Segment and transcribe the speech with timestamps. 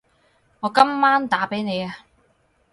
[0.61, 1.93] 我今晚打畀你吖